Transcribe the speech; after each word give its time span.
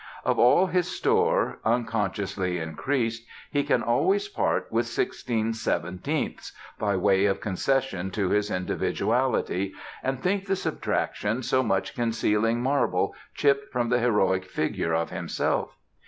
Of 0.25 0.39
all 0.39 0.65
his 0.65 0.87
store, 0.87 1.59
unconsciously 1.63 2.57
increased, 2.57 3.23
he 3.51 3.61
can 3.61 3.83
always 3.83 4.27
part 4.29 4.65
with 4.71 4.87
sixteen 4.87 5.51
seventeenths, 5.53 6.53
by 6.79 6.97
way 6.97 7.25
of 7.27 7.39
concession 7.39 8.09
to 8.09 8.29
his 8.29 8.49
individuality, 8.49 9.75
and 10.01 10.19
think 10.19 10.47
the 10.47 10.55
subtraction 10.55 11.43
so 11.43 11.61
much 11.61 11.93
concealing 11.93 12.63
marble 12.63 13.13
chipped 13.35 13.71
from 13.71 13.89
the 13.89 13.99
heroic 13.99 14.45
figure 14.45 14.95
of 14.95 15.11
himself. 15.11 15.77